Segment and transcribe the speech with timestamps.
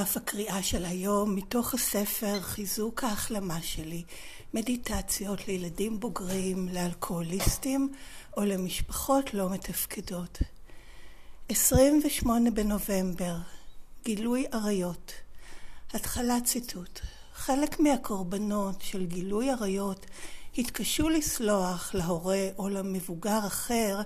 [0.00, 4.02] דף הקריאה של היום מתוך הספר חיזוק ההחלמה שלי,
[4.54, 7.92] מדיטציות לילדים בוגרים, לאלכוהוליסטים
[8.36, 10.38] או למשפחות לא מתפקדות.
[11.48, 13.36] 28 בנובמבר,
[14.04, 15.12] גילוי עריות.
[15.94, 17.00] התחלת ציטוט.
[17.34, 20.06] חלק מהקורבנות של גילוי עריות
[20.58, 24.00] התקשו לסלוח להורה או למבוגר אחר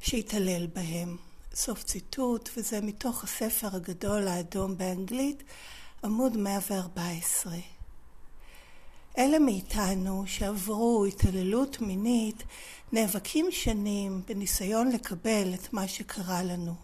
[0.00, 1.16] שהתעלל בהם.
[1.54, 5.42] סוף ציטוט, וזה מתוך הספר הגדול האדום באנגלית,
[6.04, 7.52] עמוד 114.
[9.18, 12.42] אלה מאיתנו שעברו התעללות מינית
[12.92, 16.74] נאבקים שנים בניסיון לקבל את מה שקרה לנו.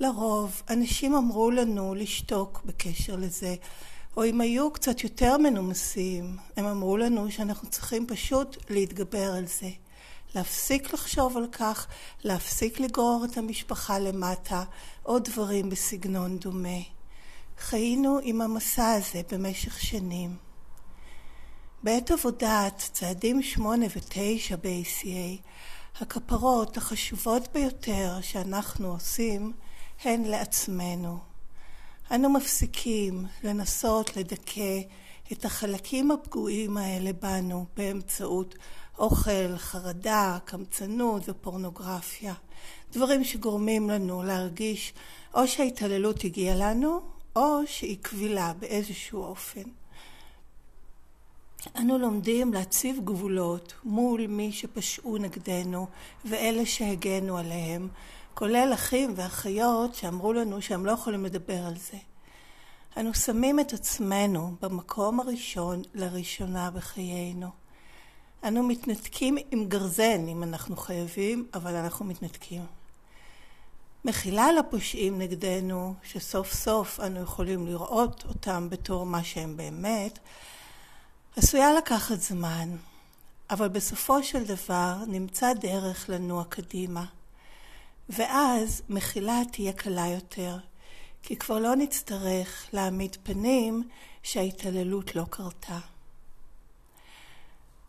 [0.00, 3.54] לרוב אנשים אמרו לנו לשתוק בקשר לזה,
[4.16, 9.70] או אם היו קצת יותר מנומסים, הם אמרו לנו שאנחנו צריכים פשוט להתגבר על זה.
[10.34, 11.86] להפסיק לחשוב על כך,
[12.24, 14.64] להפסיק לגרור את המשפחה למטה,
[15.06, 16.78] או דברים בסגנון דומה.
[17.58, 20.36] חיינו עם המסע הזה במשך שנים.
[21.82, 25.42] בעת עבודת צעדים שמונה ותשע ב-ACA,
[26.00, 29.52] הכפרות החשובות ביותר שאנחנו עושים
[30.04, 31.18] הן לעצמנו.
[32.10, 34.80] אנו מפסיקים לנסות לדכא
[35.32, 38.54] את החלקים הפגועים האלה בנו באמצעות
[38.98, 42.34] אוכל, חרדה, קמצנות ופורנוגרפיה.
[42.92, 44.92] דברים שגורמים לנו להרגיש
[45.34, 47.00] או שההתעללות הגיעה לנו,
[47.36, 49.62] או שהיא קבילה באיזשהו אופן.
[51.76, 55.86] אנו לומדים להציב גבולות מול מי שפשעו נגדנו
[56.24, 57.88] ואלה שהגנו עליהם,
[58.34, 61.98] כולל אחים ואחיות שאמרו לנו שהם לא יכולים לדבר על זה.
[62.96, 67.63] אנו שמים את עצמנו במקום הראשון לראשונה בחיינו.
[68.44, 72.66] אנו מתנתקים עם גרזן אם אנחנו חייבים, אבל אנחנו מתנתקים.
[74.04, 80.18] מחילה לפושעים נגדנו, שסוף סוף אנו יכולים לראות אותם בתור מה שהם באמת,
[81.36, 82.76] עשויה לקחת זמן,
[83.50, 87.04] אבל בסופו של דבר נמצא דרך לנוע קדימה.
[88.08, 90.58] ואז מחילה תהיה קלה יותר,
[91.22, 93.88] כי כבר לא נצטרך להעמיד פנים
[94.22, 95.78] שההתעללות לא קרתה.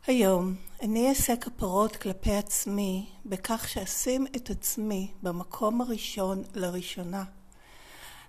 [0.07, 7.23] היום אני אעשה כפרות כלפי עצמי בכך שאשים את עצמי במקום הראשון לראשונה.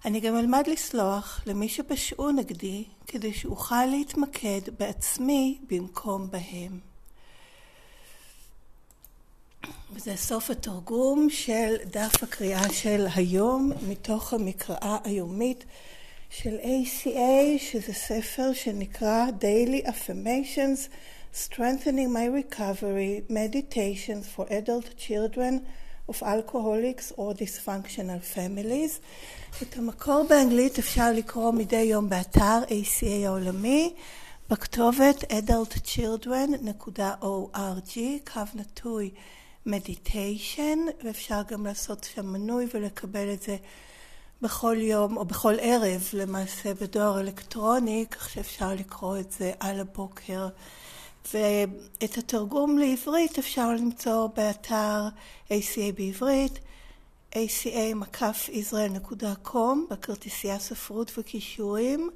[0.04, 6.80] אני גם אלמד לסלוח למי שפשעו נגדי כדי שאוכל להתמקד בעצמי במקום בהם.
[9.92, 15.64] וזה סוף התרגום של דף הקריאה של היום מתוך המקראה היומית
[16.30, 20.90] של ACA שזה ספר שנקרא Daily Affirmations
[21.44, 25.66] Strengthening My Recovery Meditations for Adult Children
[26.08, 29.00] of Alcoholics or Dysfunctional Families.
[29.62, 33.94] את המקור באנגלית אפשר לקרוא מדי יום באתר ACA העולמי
[34.50, 37.98] בכתובת adultchildren.org,
[38.32, 39.10] קו נטוי
[39.66, 43.56] מדיטיישן, ואפשר גם לעשות שם מנוי ולקבל את זה
[44.42, 50.48] בכל יום או בכל ערב למעשה בדואר אלקטרוני, כך שאפשר לקרוא את זה על הבוקר.
[51.34, 55.08] ואת התרגום לעברית אפשר למצוא באתר
[55.48, 56.58] ACA בעברית,
[57.34, 62.10] aca-israel.com, בכרטיסייה ספרות וכישורים.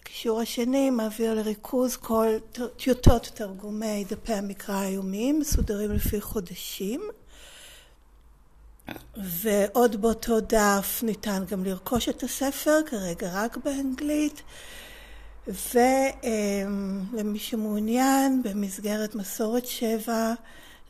[0.00, 2.28] הקישור השני מעביר לריכוז כל
[2.76, 7.02] טיוטות תרגומי דפי המקרא היומיים, מסודרים לפי חודשים.
[9.16, 14.42] ועוד באותו דף ניתן גם לרכוש את הספר, כרגע רק באנגלית.
[15.46, 20.34] ולמי שמעוניין במסגרת מסורת שבע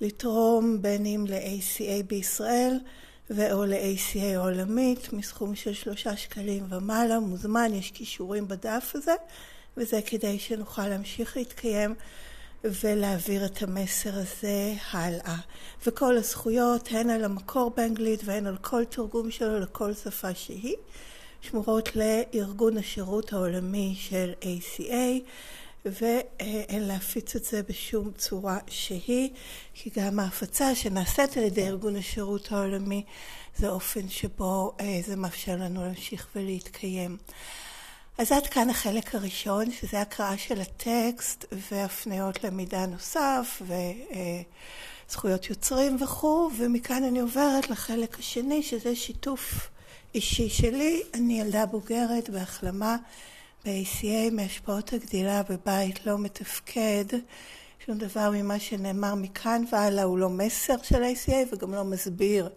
[0.00, 2.78] לתרום בין אם ל-ACA בישראל
[3.30, 9.14] ואו ל-ACA עולמית מסכום של שלושה שקלים ומעלה, מוזמן, יש כישורים בדף הזה
[9.76, 11.94] וזה כדי שנוכל להמשיך להתקיים
[12.64, 15.36] ולהעביר את המסר הזה הלאה.
[15.86, 20.76] וכל הזכויות הן על המקור באנגלית והן על כל תרגום שלו לכל שפה שהיא.
[21.42, 25.22] שמורות לארגון השירות העולמי של ACA
[25.84, 29.30] ואין להפיץ את זה בשום צורה שהיא,
[29.74, 33.04] כי גם ההפצה שנעשית על ידי ארגון השירות העולמי
[33.56, 37.16] זה אופן שבו אה, זה מאפשר לנו להמשיך ולהתקיים.
[38.18, 43.62] אז עד כאן החלק הראשון, שזה הקראה של הטקסט והפניות למידע נוסף
[45.08, 49.68] וזכויות יוצרים וכו', ומכאן אני עוברת לחלק השני, שזה שיתוף
[50.14, 52.96] אישי שלי, אני ילדה בוגרת בהחלמה
[53.64, 57.04] ב-ACA מהשפעות הגדילה בבית לא מתפקד.
[57.86, 62.48] שום דבר ממה שנאמר מכאן והלאה הוא לא מסר של ACA וגם לא מסביר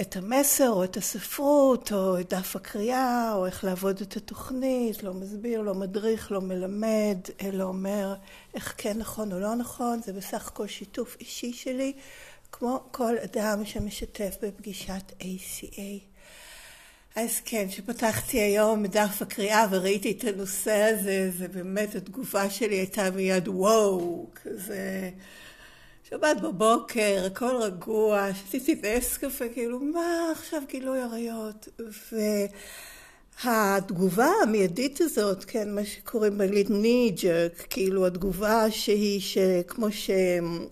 [0.00, 5.14] את המסר או את הספרות או את דף הקריאה או איך לעבוד את התוכנית, לא
[5.14, 8.14] מסביר, לא מדריך, לא מלמד, אלא אומר
[8.54, 11.92] איך כן נכון או לא נכון, זה בסך הכל שיתוף אישי שלי,
[12.52, 16.09] כמו כל אדם שמשתף בפגישת ACA.
[17.16, 23.10] אז כן, כשפתחתי היום דף הקריאה וראיתי את הנושא הזה, זה באמת, התגובה שלי הייתה
[23.10, 25.10] מיד וואו, כזה...
[26.10, 31.68] שבת בבוקר, הכל רגוע, שתיתי נס קפה, כאילו, מה עכשיו גילוי עריות?
[33.44, 40.10] והתגובה המיידית הזאת, כן, מה שקוראים באנגלית jerk, כאילו התגובה שהיא שכמו ש...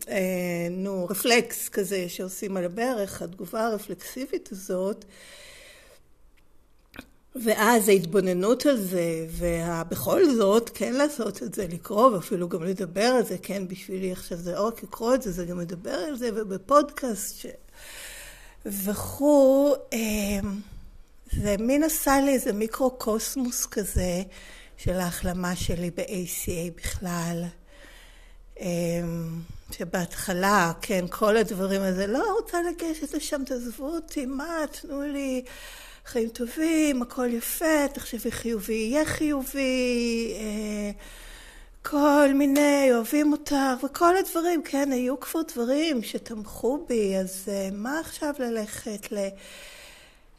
[0.08, 5.04] אה, נו, רפלקס כזה שעושים על הברך, התגובה הרפלקסיבית הזאת,
[7.36, 13.24] ואז ההתבוננות על זה, ובכל זאת, כן לעשות את זה, לקרוא, ואפילו גם לדבר על
[13.24, 16.30] זה, כן, בשבילי עכשיו זה לא רק לקרוא את זה, זה גם לדבר על זה,
[16.34, 17.46] ובפודקאסט ש...
[18.66, 20.60] וכו', אמ,
[21.32, 24.22] זה מין עשה לי איזה מיקרו-קוסמוס כזה
[24.76, 27.44] של ההחלמה שלי ב-ACA בכלל.
[28.60, 29.40] אמ,
[29.70, 35.42] שבהתחלה, כן, כל הדברים הזה, לא רוצה לגשת לשם, תעזבו אותי, מה, תנו לי...
[36.08, 40.90] חיים טובים, הכל יפה, תחשבי חיובי, יהיה חיובי, אה,
[41.82, 48.00] כל מיני, אוהבים אותך, וכל הדברים, כן, היו כבר דברים שתמכו בי, אז אה, מה
[48.00, 49.28] עכשיו ללכת ל...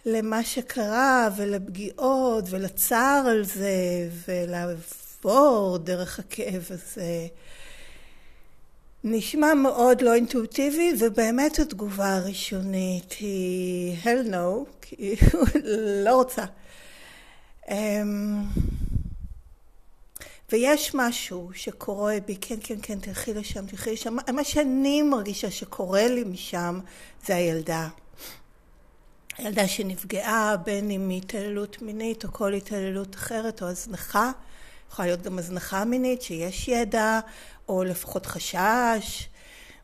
[0.06, 7.28] למה שקרה ולפגיעות ולצער על זה ולעבור דרך הכאב הזה.
[9.04, 15.42] נשמע מאוד לא אינטואיטיבי, ובאמת התגובה הראשונית היא hell no, כאילו
[16.06, 16.46] לא רוצה.
[17.70, 18.44] אמ,
[20.52, 24.18] ויש משהו שקורה בי, כן, כן, כן, תלכי לשם, תלכי לשם.
[24.34, 26.80] מה שאני מרגישה שקורה לי משם
[27.26, 27.88] זה הילדה.
[29.38, 34.32] הילדה שנפגעה, בין אם מהתעללות מינית או כל התעללות אחרת או הזנחה.
[34.92, 37.20] יכולה להיות גם הזנחה מינית, שיש ידע,
[37.70, 39.28] או לפחות חשש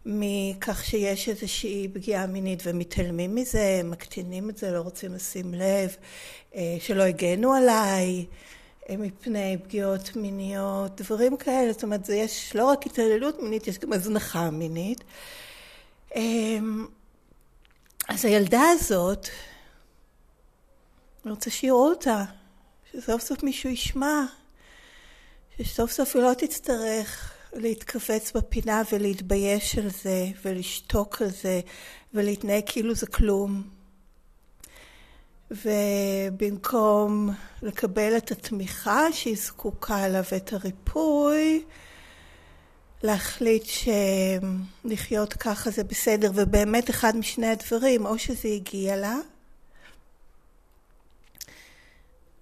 [0.06, 5.96] מכך שיש איזושהי פגיעה מינית ומתעלמים מזה, מקטינים את זה, לא רוצים לשים לב,
[6.56, 8.26] אה, שלא הגנו עליי
[8.90, 13.94] אה, מפני פגיעות מיניות, דברים כאלה, זאת אומרת, יש לא רק התעללות מינית, יש גם
[13.94, 15.04] הזנחה מינית.
[16.16, 16.86] אמ,
[18.08, 19.28] אז הילדה הזאת,
[21.26, 22.24] אני רוצה שיראו אותה,
[22.92, 24.22] שסוף סוף מישהו ישמע,
[25.58, 31.62] שסוף סוף היא לא תצטרך להתכווץ בפינה ולהתבייש על זה ולשתוק על זה
[32.14, 33.64] ולהתנהג כאילו זה כלום.
[35.52, 37.30] ובמקום
[37.62, 41.64] לקבל את התמיכה שהיא זקוקה לה ואת הריפוי,
[43.04, 43.66] להחליט
[44.86, 49.16] שלחיות ככה זה בסדר, ובאמת אחד משני הדברים, או שזה הגיע לה,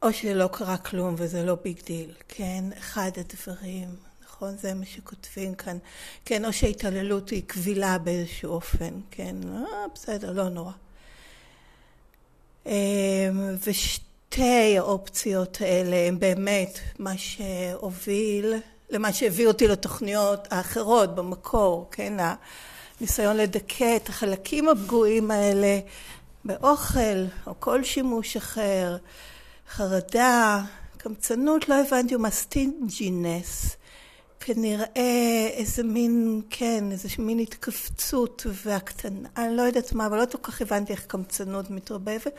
[0.02, 2.64] או שלא קרה כלום וזה לא big deal, כן?
[2.78, 4.13] אחד הדברים.
[4.44, 4.58] נכון?
[4.58, 5.78] זה מה שכותבים כאן.
[6.26, 9.36] כן, או שההתעללות היא קבילה באיזשהו אופן, כן?
[9.56, 10.72] אה, בסדר, לא נורא.
[12.66, 12.72] אמ,
[13.66, 18.54] ושתי האופציות האלה הם באמת מה שהוביל,
[18.90, 22.14] למה שהביא אותי לתוכניות האחרות במקור, כן?
[23.00, 25.80] הניסיון לדכא את החלקים הפגועים האלה
[26.46, 28.98] באוכל או כל שימוש אחר,
[29.70, 30.62] חרדה,
[30.98, 33.78] קמצנות, לא הבנתי, מה stinginess.
[34.46, 40.38] כנראה איזה מין, כן, איזה מין התכווצות והקטנה, אני לא יודעת מה, אבל לא כל
[40.52, 42.34] כך הבנתי איך קמצנות מתרבבת.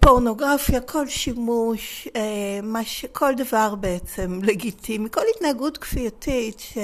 [0.00, 3.04] פורנוגרפיה, כל שימוש, אה, ש...
[3.12, 6.78] כל דבר בעצם לגיטימי, כל התנהגות כפייתית ש...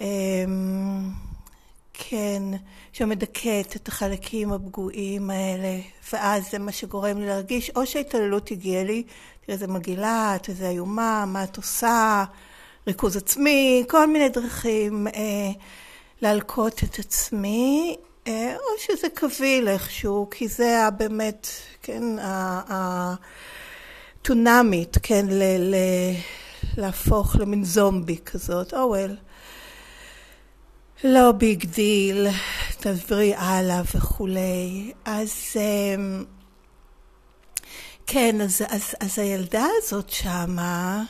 [0.00, 0.44] אה,
[1.94, 2.42] כן,
[2.92, 5.80] שמדכאת את החלקים הפגועים האלה,
[6.12, 9.02] ואז זה מה שגורם לי להרגיש, או שההתעללות הגיעה לי,
[9.46, 12.24] תראה איזה מגעילה, את איזה איומה, מה את עושה,
[12.88, 15.50] ריכוז עצמי, כל מיני דרכים אה,
[16.22, 21.48] להלקות את עצמי, אה, או שזה קביל איכשהו, כי זה באמת,
[21.82, 22.02] כן,
[24.22, 25.74] הטונאמית, כן, ל, ל,
[26.76, 28.98] להפוך למין זומבי כזאת, או oh.
[28.98, 29.12] Well.
[31.04, 32.26] לא big deal,
[32.80, 34.92] תעברי הלאה וכולי.
[35.04, 35.94] אז אה,
[38.06, 41.04] כן, אז, אז, אז הילדה הזאת שמה,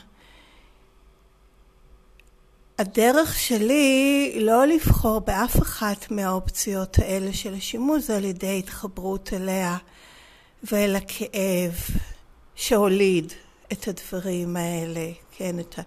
[2.78, 9.76] הדרך שלי לא לבחור באף אחת מהאופציות האלה של השימוש זה על ידי התחברות אליה
[10.73, 11.73] ואל הכאב
[12.54, 13.32] שהוליד
[13.73, 15.82] את הדברים האלה, כן, את, ה,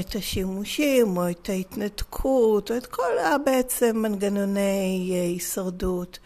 [0.00, 3.12] את השימושים או את ההתנתקות או את כל
[3.44, 6.18] בעצם מנגנוני אה, הישרדות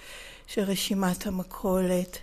[0.46, 2.18] של רשימת המכולת.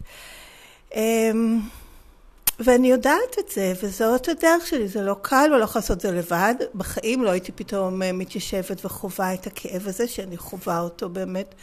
[2.59, 6.11] ואני יודעת את זה, וזאת הדרך שלי, זה לא קל ולא יכול לעשות את זה
[6.11, 6.55] לבד.
[6.75, 11.55] בחיים לא הייתי פתאום אה, מתיישבת וחווה את הכאב הזה, שאני חווה אותו באמת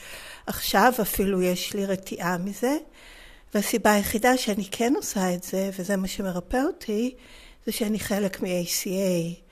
[0.47, 2.77] עכשיו, אפילו יש לי רתיעה מזה.
[3.55, 7.15] והסיבה היחידה שאני כן עושה את זה, וזה מה שמרפא אותי,
[7.67, 9.43] זה שאני חלק מ-ACA.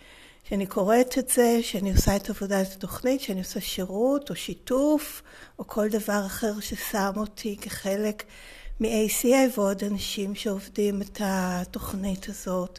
[0.45, 5.23] שאני קוראת את זה, שאני עושה את עבודת התוכנית, שאני עושה שירות או שיתוף,
[5.59, 8.23] או כל דבר אחר ששם אותי כחלק
[8.81, 12.79] מ-ACA ועוד אנשים שעובדים את התוכנית הזאת.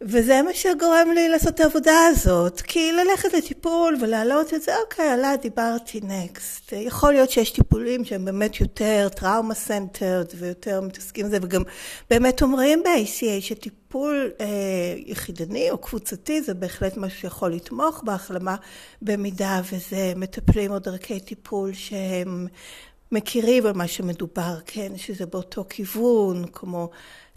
[0.00, 5.08] וזה מה שגורם לי לעשות את העבודה הזאת, כי ללכת לטיפול ולהעלות את זה, אוקיי,
[5.08, 6.72] עלה, דיברתי next.
[6.72, 11.62] יכול להיות שיש טיפולים שהם באמת יותר trauma centered ויותר מתעסקים בזה, וגם
[12.10, 14.46] באמת אומרים ב-ACA שטיפול אה,
[14.96, 18.56] יחידני או קבוצתי זה בהחלט משהו שיכול לתמוך בהחלמה,
[19.02, 22.46] במידה וזה מטפלים או דרכי טיפול שהם
[23.12, 26.90] מכירים על מה שמדובר, כן, שזה באותו כיוון, כמו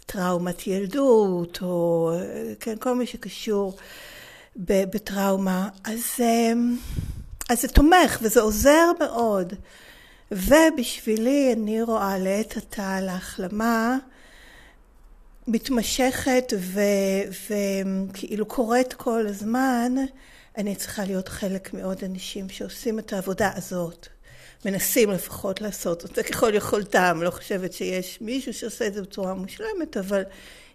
[0.06, 2.12] טראומת ילדות, או
[2.60, 3.76] כן, כל מה שקשור
[4.56, 5.68] בטראומה.
[5.84, 6.76] אז, אמ,
[7.50, 9.52] אז זה תומך וזה עוזר מאוד.
[10.32, 13.96] ובשבילי אני רואה לעת עתה להחלמה
[15.46, 16.52] מתמשכת
[18.10, 19.92] וכאילו קורית כל הזמן,
[20.58, 24.08] אני צריכה להיות חלק מעוד אנשים שעושים את העבודה הזאת.
[24.64, 29.96] מנסים לפחות לעשות אותה ככל יכולתם, לא חושבת שיש מישהו שעושה את זה בצורה מושלמת,
[29.96, 30.22] אבל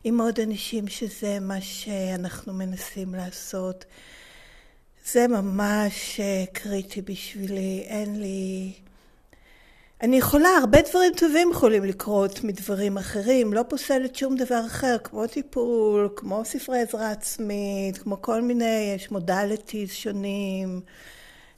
[0.03, 3.85] עם עוד אנשים שזה מה שאנחנו מנסים לעשות.
[5.11, 8.73] זה ממש אה, קריטי בשבילי, אין לי...
[10.01, 15.27] אני יכולה, הרבה דברים טובים יכולים לקרות מדברים אחרים, לא פוסלת שום דבר אחר, כמו
[15.27, 20.81] טיפול, כמו ספרי עזרה עצמית, כמו כל מיני, יש מודליטיז שונים,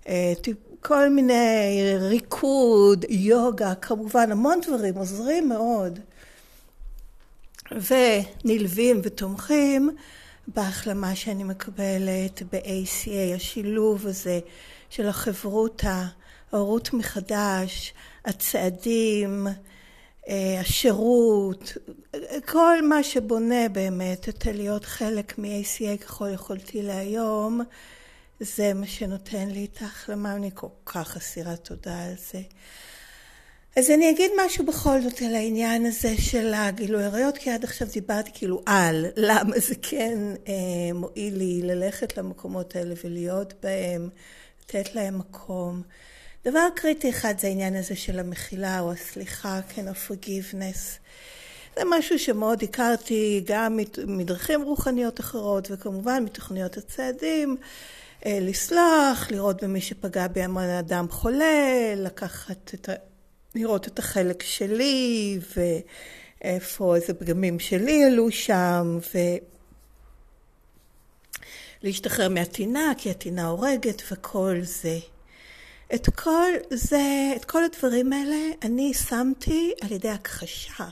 [0.07, 0.33] אה,
[0.81, 6.00] כל מיני ריקוד, יוגה, כמובן המון דברים עוזרים מאוד.
[7.71, 9.89] ונלווים ותומכים
[10.48, 14.39] בהחלמה שאני מקבלת ב-ACA, השילוב הזה
[14.89, 16.05] של החברותה,
[16.51, 17.93] ההורות מחדש,
[18.25, 19.48] הצעדים,
[20.29, 21.77] אה, השירות,
[22.45, 27.62] כל מה שבונה באמת את להיות חלק מ-ACA ככל יכולתי להיום
[28.39, 32.41] זה מה שנותן לי את ההחלמה, אני כל כך אסירת תודה על זה.
[33.77, 37.88] אז אני אגיד משהו בכל זאת על העניין הזה של הגילוי עריות, כי עד עכשיו
[37.88, 40.17] דיברתי כאילו על למה זה כן
[40.48, 40.53] אה,
[40.93, 44.10] מועיל לי ללכת למקומות האלה ולהיות בהם,
[44.62, 45.81] לתת להם מקום.
[46.46, 51.00] דבר קריטי אחד זה העניין הזה של המחילה או הסליחה, כן, ה-forgiveness.
[51.75, 57.58] זה משהו שמאוד הכרתי גם מדרכים רוחניות אחרות וכמובן מתוכניות הצעדים.
[58.25, 60.41] אה, לסלוח, לראות במי שפגע בי
[60.79, 62.93] אדם חולה, לקחת את ה...
[63.55, 65.39] לראות את החלק שלי
[66.41, 68.99] ואיפה איזה פגמים שלי עלו שם
[71.83, 74.99] ולהשתחרר מהטינה כי הטינה הורגת וכל זה.
[75.95, 80.88] את כל זה, את כל הדברים האלה אני שמתי על ידי הכחשה.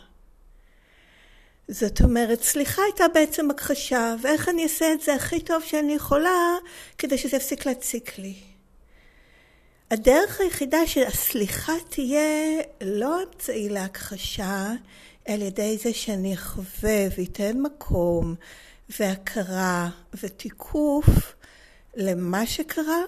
[1.67, 6.55] זאת אומרת, סליחה הייתה בעצם הכחשה, ואיך אני אעשה את זה הכי טוב שאני יכולה
[6.97, 8.35] כדי שזה יפסיק להציק לי.
[9.91, 14.71] הדרך היחידה שהסליחה תהיה לא אמצעי להכחשה,
[15.27, 18.35] על ידי זה שאני אחווה ואתן מקום
[18.99, 19.89] והכרה
[20.23, 21.35] ותיקוף
[21.95, 23.01] למה שקרה,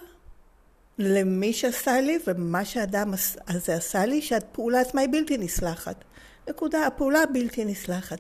[0.98, 3.14] למי שעשה לי ומה שהאדם
[3.48, 6.04] הזה עשה לי, שהפעולה עצמה היא בלתי נסלחת.
[6.50, 8.20] נקודה, הפעולה בלתי נסלחת.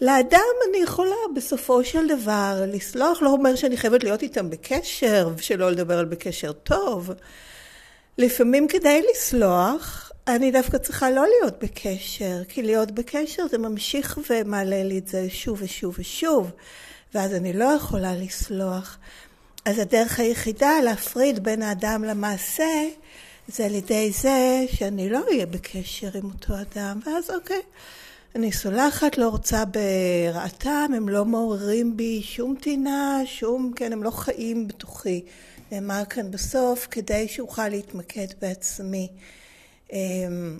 [0.00, 0.40] לאדם
[0.70, 5.98] אני יכולה בסופו של דבר לסלוח, לא אומר שאני חייבת להיות איתם בקשר, ושלא לדבר
[5.98, 7.10] על בקשר טוב.
[8.18, 14.82] לפעמים כדי לסלוח, אני דווקא צריכה לא להיות בקשר, כי להיות בקשר זה ממשיך ומעלה
[14.82, 16.50] לי את זה שוב ושוב ושוב,
[17.14, 18.98] ואז אני לא יכולה לסלוח.
[19.64, 22.84] אז הדרך היחידה להפריד בין האדם למעשה
[23.52, 27.60] זה על ידי זה שאני לא אהיה בקשר עם אותו אדם, ואז אוקיי,
[28.34, 34.10] אני סולחת, לא רוצה ברעתם, הם לא מעוררים בי שום טינה, שום, כן, הם לא
[34.10, 35.24] חיים בתוכי.
[35.72, 39.08] נאמר כאן בסוף, כדי שאוכל להתמקד בעצמי.
[39.92, 40.58] אמ,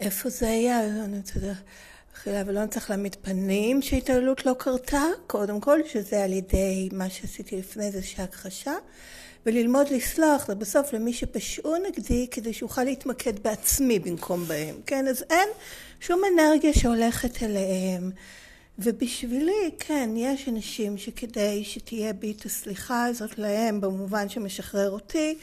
[0.00, 0.80] איפה זה היה?
[0.84, 7.10] אני יודעת, ולא נצטרך להעמיד פנים שהתעללות לא קרתה, קודם כל, שזה על ידי מה
[7.10, 8.74] שעשיתי לפני זה שהכחשה.
[9.46, 15.08] וללמוד לסלוח ובסוף למי שפשעו נגדי כדי שאוכל להתמקד בעצמי במקום בהם, כן?
[15.08, 15.48] אז אין
[16.00, 18.10] שום אנרגיה שהולכת אליהם,
[18.78, 25.34] ובשבילי, כן, יש אנשים שכדי שתהיה בי את הסליחה הזאת להם, במובן שמשחרר אותי,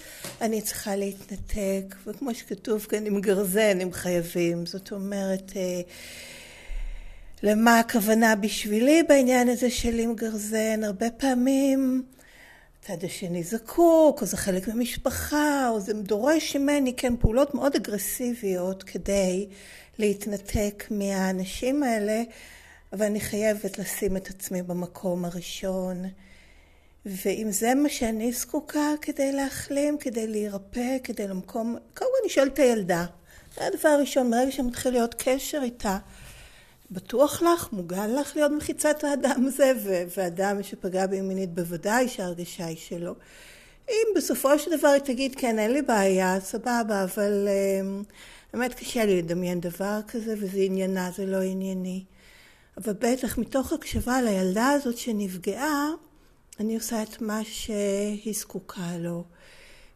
[0.41, 4.65] אני צריכה להתנתק, וכמו שכתוב כאן, עם גרזן הם חייבים.
[4.65, 5.82] זאת אומרת, אה,
[7.44, 10.84] למה הכוונה בשבילי בעניין הזה של עם גרזן?
[10.84, 12.03] הרבה פעמים
[12.83, 18.83] הצד השני זקוק, או זה חלק ממשפחה, או זה דורש ממני, כן, פעולות מאוד אגרסיביות
[18.83, 19.48] כדי
[19.98, 22.24] להתנתק מהאנשים האלה.
[22.93, 26.05] אבל אני חייבת לשים את עצמי במקום הראשון.
[27.05, 31.77] ואם זה מה שאני זקוקה כדי להחלים, כדי להירפא, כדי למקום...
[31.93, 33.05] קודם כל אני שואלת את הילדה.
[33.55, 35.98] זה הדבר הראשון, מרגע שמתחיל להיות קשר איתה,
[36.91, 39.74] בטוח לך, מוגן לך להיות מחיצת האדם הזה,
[40.17, 43.15] ואדם שפגע בי מינית בוודאי שההרגשה היא שלו.
[43.89, 47.81] אם בסופו של דבר היא תגיד, כן, אין לי בעיה, סבבה, אבל אה,
[48.53, 52.03] באמת קשה לי לדמיין דבר כזה, וזה עניינה, זה לא ענייני.
[52.77, 55.88] אבל בטח מתוך הקשבה לילדה הזאת שנפגעה,
[56.60, 59.24] אני עושה את מה שהיא זקוקה לו.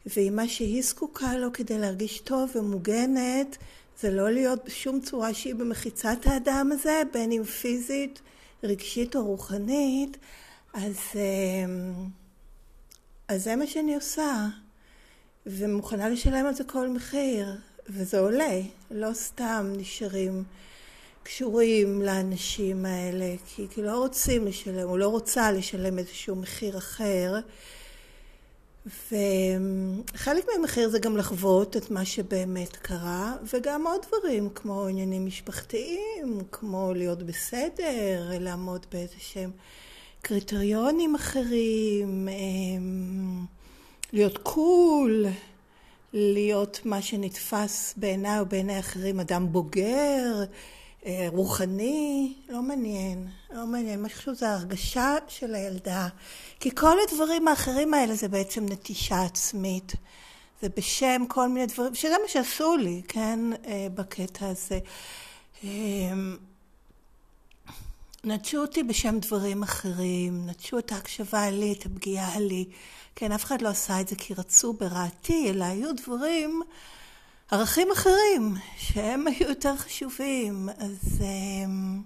[0.06, 3.58] ועם מה שהיא זקוקה לו כדי להרגיש טוב ומוגנת,
[4.00, 8.22] זה לא להיות בשום צורה שהיא במחיצת האדם הזה, בין אם פיזית,
[8.64, 10.18] רגשית או רוחנית,
[10.74, 11.94] אז, אמ,
[13.28, 14.48] אז זה מה שאני עושה,
[15.46, 17.56] ומוכנה לשלם על זה כל מחיר,
[17.90, 18.60] וזה עולה,
[18.92, 20.44] לא סתם נשארים.
[21.24, 27.40] קשורים לאנשים האלה, כי, כי לא רוצים לשלם, או לא רוצה לשלם איזשהו מחיר אחר.
[28.86, 36.42] וחלק מהמחיר זה גם לחוות את מה שבאמת קרה, וגם עוד דברים, כמו עניינים משפחתיים,
[36.52, 39.52] כמו להיות בסדר, לעמוד באיזה שהם
[40.22, 43.46] קריטריונים אחרים, אמ,
[44.14, 45.26] להיות קול,
[46.14, 50.44] להיות מה שנתפס בעיניי או בעיני אחרים אדם בוגר.
[51.06, 56.08] אה, רוחני, לא מעניין, לא מעניין, שחשוב זה ההרגשה של הילדה.
[56.60, 59.94] כי כל הדברים האחרים האלה זה בעצם נטישה עצמית.
[60.62, 64.80] זה בשם כל מיני דברים, שזה מה שעשו לי, כן, אה, בקטע הזה.
[65.64, 65.70] אה,
[68.24, 72.66] נטשו אותי בשם דברים אחרים, נטשו את ההקשבה לי, את הפגיעה לי.
[73.16, 76.62] כן, אף אחד לא עשה את זה כי רצו ברעתי, אלא היו דברים
[77.54, 80.70] ערכים אחרים שהם היו יותר חשובים.
[80.78, 82.02] אז אמ,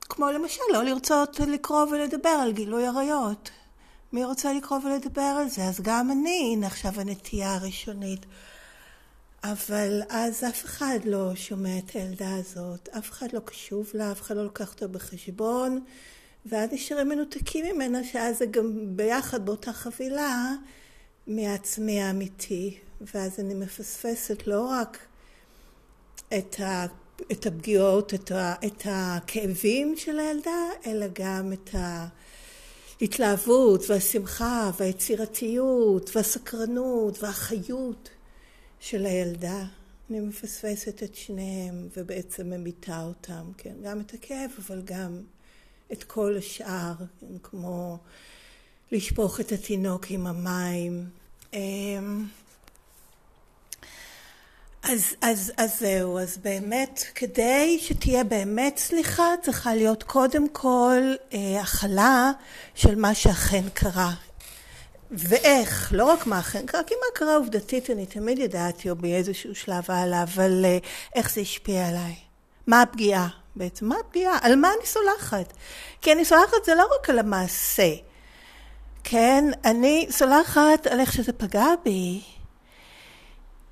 [0.00, 3.50] כמו למשל לא לרצות לקרוא ולדבר על גילוי עריות.
[4.12, 5.64] מי רוצה לקרוא ולדבר על זה?
[5.64, 8.26] אז גם אני, הנה עכשיו הנטייה הראשונית.
[9.44, 14.20] אבל אז אף אחד לא שומע את הילדה הזאת, אף אחד לא קשוב לה, אף
[14.20, 15.84] אחד לא לוקח אותה בחשבון,
[16.46, 20.52] ואז נשארים מנותקים ממנה, שאז זה גם ביחד באותה חבילה
[21.26, 22.78] מעצמי האמיתי.
[23.00, 24.98] ואז אני מפספסת לא רק
[26.38, 26.86] את, ה,
[27.32, 31.70] את הפגיעות, את, ה, את הכאבים של הילדה, אלא גם את
[33.00, 38.10] ההתלהבות והשמחה והיצירתיות והסקרנות והחיות
[38.80, 39.64] של הילדה.
[40.10, 45.22] אני מפספסת את שניהם ובעצם ממיתה אותם, כן, גם את הכאב אבל גם
[45.92, 47.98] את כל השאר, כן, כמו
[48.92, 51.04] לשפוך את התינוק עם המים.
[54.88, 61.60] אז, אז, אז זהו, אז באמת, כדי שתהיה באמת סליחה, צריכה להיות קודם כל אה,
[61.60, 62.30] הכלה
[62.74, 64.12] של מה שאכן קרה.
[65.10, 69.54] ואיך, לא רק מה אכן קרה, כי מה קרה עובדתית אני תמיד ידעתי, או באיזשהו
[69.54, 70.78] שלב הלאה, אבל אה,
[71.14, 72.14] איך זה השפיע עליי.
[72.66, 73.86] מה הפגיעה בעצם?
[73.86, 74.38] מה הפגיעה?
[74.42, 75.52] על מה אני סולחת?
[76.00, 77.92] כי אני סולחת זה לא רק על המעשה,
[79.04, 79.44] כן?
[79.64, 82.20] אני סולחת על איך שזה פגע בי.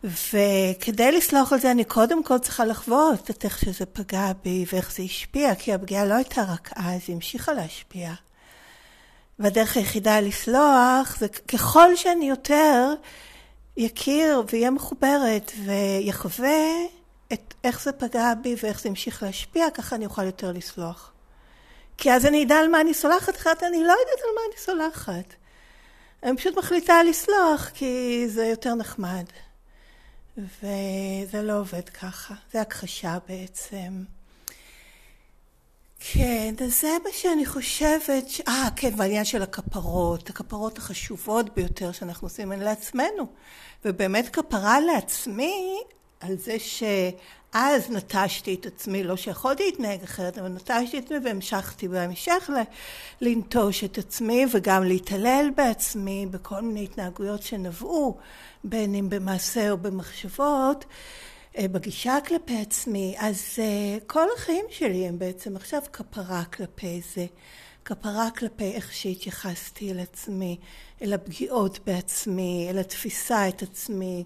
[0.06, 4.92] וכדי לסלוח על זה אני קודם כל צריכה לחוות את איך שזה פגע בי ואיך
[4.92, 8.12] זה השפיע, כי הפגיעה לא הייתה רק אז, היא המשיכה להשפיע.
[9.38, 12.94] והדרך היחידה לסלוח זה ככל שאני יותר
[13.76, 16.66] יכיר ואהיה מחוברת ויחווה
[17.32, 21.12] את איך זה פגע בי ואיך זה המשיך להשפיע, ככה אני אוכל יותר לסלוח.
[21.98, 24.60] כי אז אני אדע על מה אני סולחת, אחרת אני לא יודעת על מה אני
[24.60, 25.34] סולחת.
[26.22, 29.24] אני פשוט מחליטה לסלוח כי זה יותר נחמד.
[30.38, 34.04] וזה לא עובד ככה, זה הכחשה בעצם.
[36.00, 38.40] כן, אז זה מה שאני חושבת, ש...
[38.48, 43.26] אה, כן, בעניין של הכפרות, הכפרות החשובות ביותר שאנחנו עושים הן לעצמנו.
[43.84, 45.82] ובאמת כפרה לעצמי
[46.20, 51.88] על זה שאז נטשתי את עצמי, לא שיכולתי להתנהג אחרת, אבל נטשתי את עצמי והמשכתי
[51.88, 52.50] בהמשך
[53.20, 58.16] לנטוש את עצמי וגם להתעלל בעצמי בכל מיני התנהגויות שנבעו
[58.64, 60.84] בין אם במעשה או במחשבות,
[61.58, 67.26] אה, בגישה כלפי עצמי, אז אה, כל החיים שלי הם בעצם עכשיו כפרה כלפי זה.
[67.84, 70.56] כפרה כלפי איך שהתייחסתי אל עצמי,
[71.02, 74.24] אל הפגיעות בעצמי, אל התפיסה את עצמי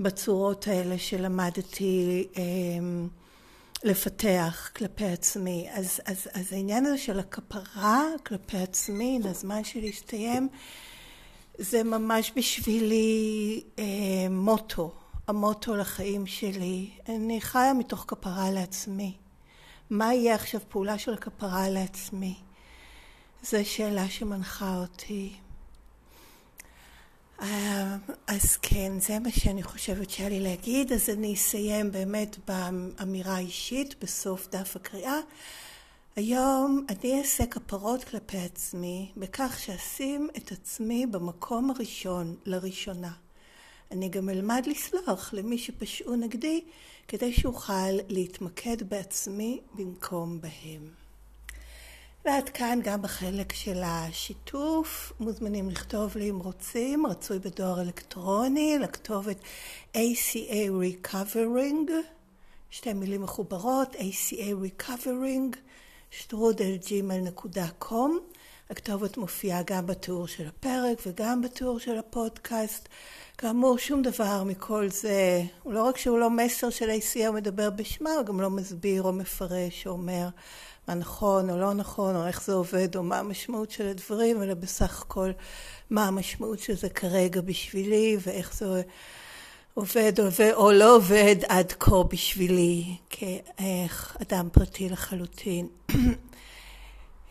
[0.00, 2.42] בצורות האלה שלמדתי אה,
[3.84, 5.68] לפתח כלפי עצמי.
[5.72, 10.48] אז, אז, אז העניין הזה של הכפרה כלפי עצמי, לזמן שלי הסתיים,
[11.58, 13.84] זה ממש בשבילי אה,
[14.30, 14.92] מוטו,
[15.28, 16.90] המוטו לחיים שלי.
[17.08, 19.16] אני חיה מתוך כפרה לעצמי.
[19.90, 22.34] מה יהיה עכשיו פעולה של כפרה לעצמי?
[23.42, 25.32] זו שאלה שמנחה אותי.
[28.32, 30.92] אז כן, זה מה שאני חושבת שהיה לי להגיד.
[30.92, 35.16] אז אני אסיים באמת באמירה האישית בסוף דף הקריאה.
[36.16, 43.12] היום אני אעשה כפרות כלפי עצמי בכך שאשים את עצמי במקום הראשון לראשונה.
[43.90, 46.60] אני גם אלמד לסלוח למי שפשעו נגדי
[47.08, 50.99] כדי שאוכל להתמקד בעצמי במקום בהם.
[52.24, 55.12] ועד כאן גם בחלק של השיתוף.
[55.20, 59.36] מוזמנים לכתוב לי אם רוצים, רצוי בדואר אלקטרוני, לכתובת
[59.94, 60.70] ACA
[61.06, 61.90] Recovering,
[62.70, 65.56] שתי מילים מחוברות, ACA Recovering,
[66.10, 68.18] שטרודלג'ימל.קום.
[68.70, 72.88] הכתובת מופיעה גם בתיאור של הפרק וגם בתיאור של הפודקאסט.
[73.38, 78.10] כאמור, שום דבר מכל זה, לא רק שהוא לא מסר של ACA, הוא מדבר בשמה,
[78.10, 80.28] הוא גם לא מסביר או מפרש או אומר
[80.90, 84.54] מה נכון או לא נכון, או איך זה עובד, או מה המשמעות של הדברים, אלא
[84.54, 85.30] בסך הכל
[85.90, 88.82] מה המשמעות של זה כרגע בשבילי, ואיך זה
[89.74, 90.12] עובד
[90.52, 95.68] או לא עובד עד כה בשבילי, כאדם פרטי לחלוטין.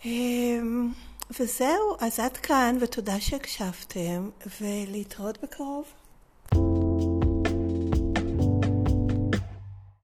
[0.05, 0.91] אמ,
[1.39, 4.29] וזהו, אז עד כאן, ותודה שהקשבתם,
[4.61, 5.85] ולהתראות בקרוב.